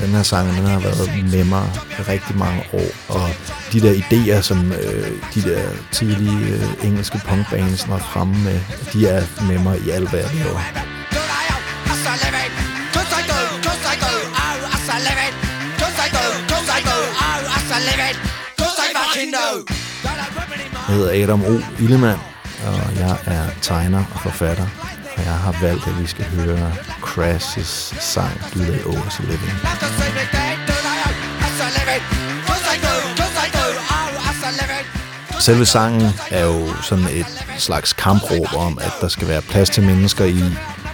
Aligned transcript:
Den 0.00 0.10
her 0.16 0.22
sang, 0.22 0.48
den 0.56 0.66
har 0.66 0.80
været 0.80 1.30
med 1.32 1.44
mig 1.44 1.66
i 1.98 2.02
rigtig 2.02 2.36
mange 2.36 2.60
år, 2.72 2.90
og 3.08 3.30
de 3.72 3.80
der 3.80 3.92
idéer, 4.02 4.40
som 4.42 4.72
øh, 4.72 5.10
de 5.34 5.42
der 5.42 5.62
tidlige 5.92 6.38
øh, 6.54 6.86
engelske 6.88 7.20
punkbands 7.28 7.86
når 7.88 7.98
fremme 7.98 8.38
med, 8.44 8.60
de 8.92 9.06
er 9.06 9.22
med 9.48 9.58
mig 9.58 9.80
i 9.86 9.90
alt, 9.90 10.10
hvad 10.10 10.20
jeg 10.20 10.30
laver. 10.34 10.60
Jeg 20.88 20.96
hedder 20.96 21.22
Adam 21.22 21.44
O. 21.44 21.54
Illemann, 21.78 22.20
og 22.66 22.96
jeg 22.96 23.16
er 23.26 23.44
tegner 23.62 24.04
og 24.14 24.20
forfatter, 24.20 24.66
og 25.18 25.24
jeg 25.24 25.34
har 25.34 25.54
valgt, 25.60 25.86
at 25.86 26.00
vi 26.00 26.06
skal 26.06 26.24
høre 26.24 26.72
Crash's 27.02 28.00
sang 28.00 28.40
Do 28.54 28.60
They 28.60 28.82
Owe 28.84 29.06
Us 29.06 29.20
a 29.20 29.22
Living. 29.22 29.52
Selve 35.40 35.66
sangen 35.66 36.12
er 36.30 36.44
jo 36.44 36.74
sådan 36.82 37.04
et 37.04 37.44
slags 37.58 37.92
kampråb 37.92 38.46
om, 38.56 38.78
at 38.80 38.92
der 39.00 39.08
skal 39.08 39.28
være 39.28 39.42
plads 39.42 39.70
til 39.70 39.82
mennesker 39.82 40.24
i 40.24 40.44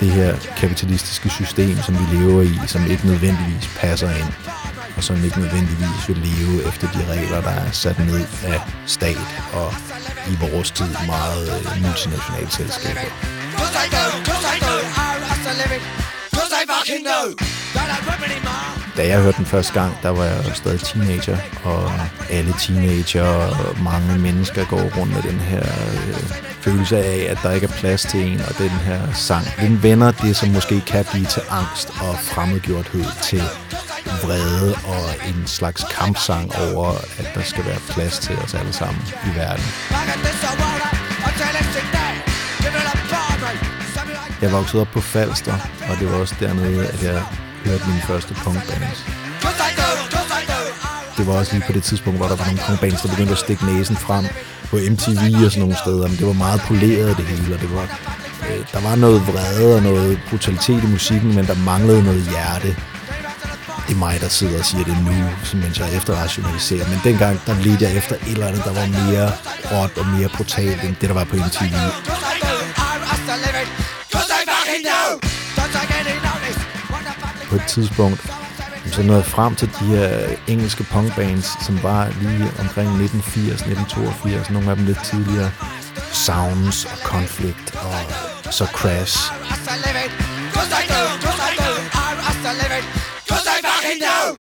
det 0.00 0.10
her 0.10 0.36
kapitalistiske 0.56 1.28
system, 1.30 1.76
som 1.82 1.94
vi 1.98 2.16
lever 2.16 2.42
i, 2.42 2.60
som 2.66 2.90
ikke 2.90 3.06
nødvendigvis 3.06 3.70
passer 3.76 4.10
ind, 4.10 4.32
og 4.96 5.04
som 5.04 5.24
ikke 5.24 5.40
nødvendigvis 5.40 6.08
vil 6.08 6.16
leve 6.16 6.68
efter 6.68 6.88
de 6.92 7.12
regler, 7.12 7.40
der 7.40 7.50
er 7.50 7.70
sat 7.70 7.98
ned 7.98 8.26
af 8.44 8.60
stat 8.86 9.16
og 9.52 9.74
i 10.28 10.36
vores 10.40 10.70
tid 10.70 10.88
meget 11.06 11.48
multinationale 11.82 12.50
selskaber. 12.50 13.43
Da 18.96 19.06
jeg 19.06 19.22
hørte 19.22 19.38
den 19.38 19.46
første 19.46 19.72
gang, 19.72 20.02
der 20.02 20.08
var 20.08 20.24
jeg 20.24 20.44
stadig 20.54 20.80
teenager, 20.80 21.38
og 21.64 21.92
alle 22.30 22.54
teenager 22.60 23.24
og 23.24 23.82
mange 23.82 24.18
mennesker 24.18 24.64
går 24.64 24.82
rundt 24.98 25.12
med 25.14 25.22
den 25.22 25.40
her 25.40 25.62
øh, 25.62 26.30
følelse 26.60 26.96
af, 26.98 27.26
at 27.30 27.38
der 27.42 27.52
ikke 27.52 27.66
er 27.66 27.76
plads 27.80 28.02
til 28.02 28.20
en, 28.32 28.40
og 28.40 28.58
den 28.58 28.70
her 28.70 29.12
sang, 29.12 29.44
den 29.60 29.82
vender 29.82 30.10
det, 30.12 30.36
som 30.36 30.48
måske 30.48 30.80
kan 30.80 31.04
blive 31.04 31.26
til 31.26 31.42
angst 31.50 31.88
og 31.90 32.18
fremmedgjorthed 32.18 33.04
til 33.22 33.42
vrede 34.22 34.74
og 34.74 35.28
en 35.28 35.46
slags 35.46 35.84
kampsang 35.90 36.52
over, 36.56 36.90
at 37.18 37.30
der 37.34 37.42
skal 37.42 37.64
være 37.64 37.80
plads 37.88 38.18
til 38.18 38.36
os 38.36 38.54
alle 38.54 38.72
sammen 38.72 39.02
i 39.26 39.38
verden. 39.38 39.64
Jeg 44.42 44.52
voksede 44.52 44.80
op 44.80 44.88
på 44.88 45.00
Falster, 45.00 45.54
og 45.88 45.96
det 46.00 46.10
var 46.10 46.16
også 46.18 46.34
dernede, 46.40 46.86
at 46.86 47.02
jeg 47.02 47.22
hørte 47.64 47.84
min 47.88 48.00
første 48.00 48.34
punkbands. 48.34 49.04
Det 51.16 51.26
var 51.26 51.32
også 51.32 51.52
lige 51.52 51.64
på 51.66 51.72
det 51.72 51.82
tidspunkt, 51.82 52.18
hvor 52.18 52.28
der 52.28 52.36
var 52.36 52.44
nogle 52.44 52.60
punkbands, 52.68 53.02
der 53.02 53.08
begyndte 53.08 53.32
at 53.32 53.38
stikke 53.38 53.66
næsen 53.66 53.96
frem 53.96 54.24
på 54.70 54.76
MTV 54.76 55.44
og 55.44 55.50
sådan 55.50 55.60
nogle 55.60 55.76
steder, 55.76 56.08
men 56.08 56.16
det 56.16 56.26
var 56.26 56.32
meget 56.32 56.60
poleret 56.60 57.16
det 57.16 57.24
hele, 57.24 57.54
og 57.54 57.60
det 57.60 57.74
var, 57.74 57.86
øh, 58.50 58.64
der 58.72 58.80
var 58.80 58.96
noget 58.96 59.26
vrede 59.26 59.76
og 59.76 59.82
noget 59.82 60.20
brutalitet 60.28 60.84
i 60.84 60.86
musikken, 60.86 61.34
men 61.34 61.46
der 61.46 61.54
manglede 61.54 62.02
noget 62.04 62.22
hjerte 62.22 62.76
det 63.88 63.94
er 63.94 63.98
mig, 63.98 64.20
der 64.20 64.28
sidder 64.28 64.58
og 64.58 64.64
siger 64.64 64.84
det 64.84 64.96
nu, 65.04 65.14
mens 65.60 65.78
jeg 65.78 65.96
efterrationaliserer. 65.96 66.88
Men 66.88 67.00
dengang, 67.04 67.40
der 67.46 67.54
ledte 67.54 67.84
jeg 67.84 67.96
efter 67.96 68.14
et 68.16 68.32
eller 68.32 68.46
andet, 68.46 68.64
der 68.64 68.72
var 68.72 68.86
mere 68.86 69.32
råt 69.72 69.98
og 69.98 70.06
mere 70.06 70.28
brutalt 70.28 70.84
end 70.84 70.94
det, 71.00 71.08
der 71.08 71.14
var 71.14 71.24
på 71.24 71.36
MTV. 71.36 71.74
På 77.48 77.56
et 77.56 77.66
tidspunkt, 77.68 78.20
så 78.86 79.02
nåede 79.02 79.22
jeg 79.22 79.26
frem 79.26 79.54
til 79.54 79.68
de 79.80 79.84
her 79.84 80.36
engelske 80.48 80.84
punkbands, 80.84 81.46
som 81.66 81.82
var 81.82 82.08
lige 82.20 82.44
omkring 82.60 82.88
1980, 82.88 83.52
1982, 83.52 84.50
nogle 84.50 84.70
af 84.70 84.76
dem 84.76 84.86
lidt 84.86 85.04
tidligere. 85.04 85.50
Sounds 86.12 86.84
og 86.84 86.98
Conflict 86.98 87.76
og 87.76 88.52
så 88.52 88.64
Crash. 88.64 89.32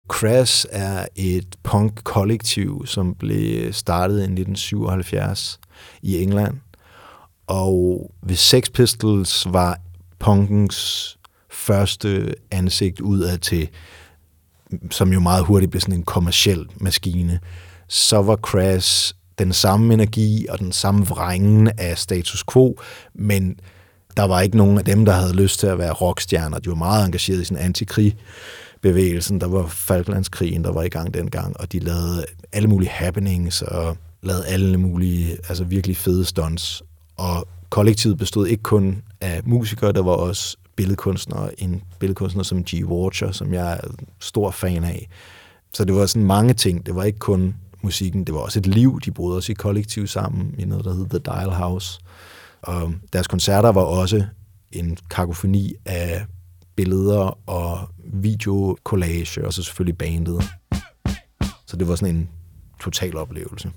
Crash 0.09 0.67
er 0.71 1.07
et 1.17 1.55
punk-kollektiv, 1.63 2.87
som 2.87 3.15
blev 3.15 3.73
startet 3.73 4.15
i 4.15 4.23
1977 4.23 5.61
i 6.03 6.23
England. 6.23 6.55
Og 7.47 8.11
hvis 8.21 8.39
Sex 8.39 8.71
Pistols 8.75 9.47
var 9.51 9.79
punkens 10.19 11.19
første 11.51 12.35
ansigt 12.51 13.01
udad 13.01 13.39
til, 13.39 13.69
som 14.91 15.13
jo 15.13 15.21
meget 15.21 15.45
hurtigt 15.45 15.71
blev 15.71 15.81
sådan 15.81 15.95
en 15.95 16.03
kommersiel 16.03 16.67
maskine, 16.77 17.41
så 17.89 18.23
var 18.23 18.37
Crash 18.37 19.15
den 19.39 19.53
samme 19.53 19.95
energi 19.95 20.47
og 20.49 20.59
den 20.59 20.73
samme 20.73 21.07
vrængen 21.07 21.71
af 21.79 21.99
status 21.99 22.45
quo, 22.53 22.79
men 23.15 23.57
der 24.17 24.23
var 24.23 24.41
ikke 24.41 24.57
nogen 24.57 24.79
af 24.79 24.85
dem, 24.85 25.05
der 25.05 25.13
havde 25.13 25.33
lyst 25.33 25.61
til 25.61 25.67
at 25.67 25.79
være 25.79 25.93
rockstjerner. 25.93 26.59
De 26.59 26.69
var 26.69 26.75
meget 26.75 27.07
engageret 27.07 27.41
i 27.41 27.45
sin 27.45 27.57
antikrig 27.57 28.17
bevægelsen. 28.81 29.41
Der 29.41 29.49
var 29.49 29.67
Falklandskrigen, 29.67 30.65
der 30.65 30.73
var 30.73 30.83
i 30.83 30.89
gang 30.89 31.15
dengang, 31.15 31.61
og 31.61 31.73
de 31.73 31.79
lavede 31.79 32.25
alle 32.53 32.69
mulige 32.69 32.91
happenings 32.91 33.63
og 33.63 33.97
lavede 34.23 34.47
alle 34.47 34.79
mulige, 34.79 35.33
altså 35.49 35.65
virkelig 35.65 35.97
fede 35.97 36.25
stunts. 36.25 36.83
Og 37.23 37.49
kollektivet 37.71 38.19
bestod 38.19 38.47
ikke 38.47 38.63
kun 38.63 39.03
af 39.21 39.41
musikere, 39.45 39.93
der 39.93 40.03
var 40.03 40.13
også 40.13 40.57
billedkunstnere. 40.77 41.61
En 41.61 41.83
billedkunstner 42.01 42.43
som 42.43 42.65
G. 42.65 42.85
Watcher, 42.85 43.33
som 43.33 43.55
jeg 43.55 43.73
er 43.73 43.81
stor 44.21 44.51
fan 44.51 44.85
af. 44.85 45.09
Så 45.75 45.85
det 45.85 45.95
var 45.95 46.07
sådan 46.07 46.27
mange 46.27 46.55
ting. 46.55 46.87
Det 46.87 46.95
var 46.95 47.05
ikke 47.05 47.19
kun 47.19 47.55
musikken, 47.83 48.25
det 48.25 48.35
var 48.35 48.41
også 48.41 48.59
et 48.59 48.67
liv. 48.67 49.01
De 49.05 49.11
boede 49.11 49.37
også 49.37 49.53
i 49.53 49.55
kollektiv 49.55 50.07
sammen 50.07 50.55
i 50.59 50.65
noget, 50.65 50.85
der 50.85 50.95
hed 50.95 51.07
The 51.09 51.19
Dial 51.19 51.51
House. 51.51 52.01
Og 52.63 52.95
deres 53.13 53.27
koncerter 53.27 53.73
var 53.73 53.83
også 53.83 54.25
en 54.73 54.97
kakofoni 55.11 55.75
af 55.87 56.25
billeder 56.77 57.39
og 57.49 57.79
videokollage, 58.15 59.47
og 59.47 59.53
så 59.53 59.63
selvfølgelig 59.63 59.99
bandet. 59.99 60.51
Så 61.67 61.77
det 61.77 61.89
var 61.89 61.97
sådan 61.97 62.17
en 62.17 62.29
total 62.81 63.17
oplevelse. 63.17 63.71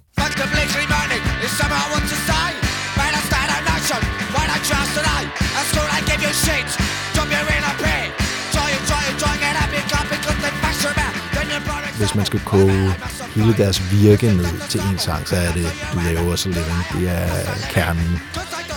Hvis 12.06 12.16
man 12.16 12.26
skal 12.26 12.40
koge 12.40 12.94
hele 13.36 13.54
deres 13.58 13.92
virke 13.92 14.28
ned 14.28 14.70
til 14.70 14.82
en 14.92 14.98
sang, 14.98 15.28
så 15.28 15.36
er 15.36 15.52
det 15.54 15.68
Du 15.94 16.00
laver 16.00 16.36
så 16.36 16.50
living. 16.50 16.82
Det 16.94 17.10
er 17.10 17.28
kernen. 17.70 18.22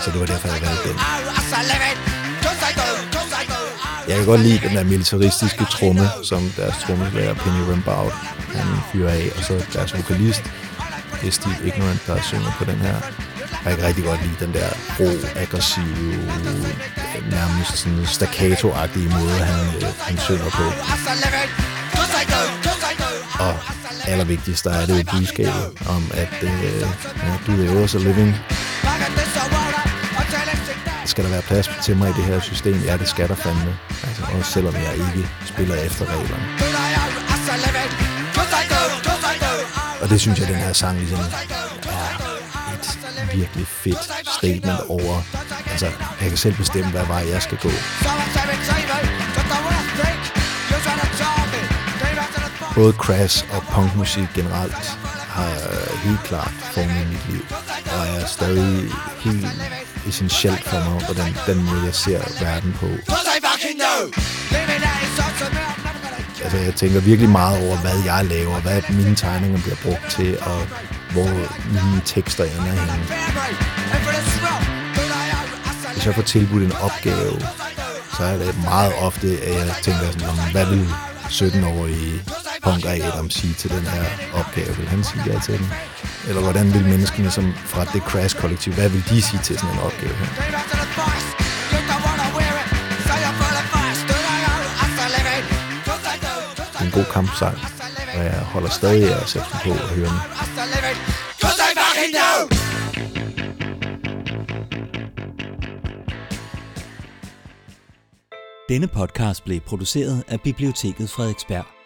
Så 0.04 0.10
det 0.10 0.20
var 0.20 0.26
derfor, 0.26 0.48
jeg 0.48 0.60
valgte 0.62 0.88
den. 0.88 0.98
Jeg 4.08 4.16
kan 4.16 4.26
godt 4.26 4.40
lide 4.40 4.58
den 4.68 4.76
der 4.76 4.84
militaristiske 4.84 5.64
tromme, 5.64 6.08
som 6.22 6.52
deres 6.56 6.74
trommeslager 6.76 7.34
Penny 7.34 7.60
Rimbaud 7.70 8.10
han 8.54 8.66
fyrer 8.92 9.10
af, 9.10 9.30
og 9.36 9.44
så 9.44 9.64
deres 9.72 9.96
vokalist, 9.96 10.42
det 11.20 11.28
er 11.28 11.32
Steve 11.32 11.56
Ignorant, 11.64 12.06
der 12.06 12.22
synger 12.22 12.52
på 12.58 12.64
den 12.64 12.76
her. 12.76 12.96
Jeg 13.64 13.76
kan 13.76 13.86
rigtig 13.86 14.04
godt 14.04 14.20
lide 14.22 14.44
den 14.44 14.52
der 14.54 14.68
ro, 15.00 15.10
aggressive, 15.36 16.18
nærmest 17.30 17.76
sådan 17.76 18.04
staccato-agtige 18.06 19.08
måde, 19.18 19.38
han, 19.50 19.76
øh, 19.76 19.82
han 20.00 20.18
synger 20.18 20.50
på. 20.50 20.64
Og 23.38 23.54
allervigtigst, 24.06 24.64
der 24.64 24.72
er 24.72 24.86
det 24.86 24.98
jo 24.98 25.18
budskabet 25.18 25.66
om, 25.88 26.04
at 26.14 26.42
øh, 26.42 26.80
ja, 27.22 27.32
du 27.46 27.78
er 27.78 27.82
også 27.82 27.98
living 27.98 28.34
skal 31.18 31.24
der 31.24 31.30
være 31.30 31.42
plads 31.42 31.70
til 31.82 31.96
mig 31.96 32.10
i 32.10 32.12
det 32.12 32.24
her 32.24 32.40
system? 32.40 32.74
Ja, 32.84 32.96
det 32.96 33.08
skal 33.08 33.28
der 33.28 33.34
fandme. 33.34 33.78
Altså, 34.02 34.22
også 34.38 34.52
selvom 34.52 34.74
jeg 34.74 34.94
ikke 34.94 35.28
spiller 35.46 35.74
efter 35.74 36.04
reglerne. 36.04 36.46
Og 40.02 40.08
det 40.10 40.20
synes 40.20 40.38
jeg, 40.40 40.48
den 40.48 40.56
her 40.56 40.72
sang 40.72 40.98
ligesom 40.98 41.18
er 41.18 41.24
et 42.74 43.36
virkelig 43.36 43.66
fedt 43.66 43.98
statement 44.38 44.80
over, 44.88 45.22
altså, 45.70 45.86
jeg 46.20 46.28
kan 46.28 46.36
selv 46.36 46.54
bestemme, 46.54 46.90
hvad 46.90 47.06
vej 47.06 47.24
jeg 47.32 47.42
skal 47.42 47.58
gå. 47.58 47.70
Både 52.78 52.92
crash 52.92 53.44
og 53.54 53.62
punkmusik 53.72 54.28
generelt 54.34 54.84
har 55.36 55.52
helt 56.04 56.22
klart 56.24 56.52
formet 56.74 57.06
mit 57.08 57.28
liv, 57.30 57.44
og 57.96 58.06
er 58.06 58.26
stadig 58.26 58.90
helt 59.20 59.46
essentielt 60.08 60.64
for 60.64 60.76
mig, 60.76 61.08
og 61.08 61.16
den, 61.16 61.36
den 61.46 61.64
måde, 61.64 61.82
jeg 61.84 61.94
ser 61.94 62.20
verden 62.44 62.72
på. 62.80 62.86
Altså, 66.42 66.58
jeg 66.58 66.74
tænker 66.74 67.00
virkelig 67.00 67.30
meget 67.30 67.66
over, 67.66 67.76
hvad 67.76 67.98
jeg 68.04 68.24
laver, 68.24 68.60
hvad 68.60 68.82
mine 68.90 69.16
tegninger 69.16 69.58
bliver 69.62 69.76
brugt 69.82 70.10
til, 70.10 70.38
og 70.40 70.60
hvor 71.12 71.30
mine 71.72 72.02
tekster 72.04 72.44
ender 72.44 72.62
henne. 72.62 73.04
Hvis 75.92 76.06
jeg 76.06 76.14
får 76.14 76.22
tilbudt 76.22 76.62
en 76.62 76.72
opgave, 76.72 77.40
så 78.16 78.24
er 78.24 78.36
det 78.36 78.54
meget 78.64 78.92
ofte, 79.00 79.28
at 79.42 79.54
jeg 79.54 79.74
tænker 79.82 80.10
sådan, 80.12 80.52
hvad 80.52 80.66
vil 80.66 80.88
17-årige 81.30 82.22
punk 82.68 82.84
Adam 82.84 83.30
sige 83.30 83.54
til 83.54 83.70
den 83.70 83.84
her 83.94 84.04
opgave? 84.40 84.76
Vil 84.76 84.88
han 84.88 85.04
sige 85.04 85.22
ja 85.26 85.40
til 85.46 85.58
den? 85.58 85.68
Eller 86.28 86.42
hvordan 86.42 86.74
vil 86.74 86.84
menneskene 86.84 87.30
som 87.30 87.54
fra 87.54 87.84
det 87.84 88.02
Crash-kollektiv, 88.02 88.72
hvad 88.74 88.88
vil 88.88 89.04
de 89.10 89.22
sige 89.22 89.42
til 89.42 89.58
sådan 89.58 89.74
en 89.74 89.80
opgave 89.80 90.14
her? 90.14 90.28
En 96.86 96.90
god 96.90 97.04
kampsang, 97.12 97.58
og 98.16 98.24
jeg 98.24 98.40
holder 98.54 98.68
stadig 98.68 99.12
af 99.12 99.20
at 99.20 99.28
sætte 99.28 99.48
på 99.64 99.70
og 99.70 99.88
høre 99.88 100.08
den. 100.08 100.18
Denne 108.68 108.88
podcast 108.88 109.44
blev 109.44 109.60
produceret 109.60 110.24
af 110.28 110.40
Biblioteket 110.40 111.10
Frederiksberg. 111.10 111.77